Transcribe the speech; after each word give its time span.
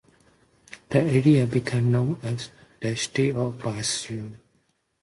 The 0.89 0.99
area 1.03 1.45
became 1.45 1.91
known 1.91 2.17
as 2.23 2.49
the 2.79 2.95
Duchy 2.95 3.31
of 3.33 3.59
Prussia. 3.59 4.31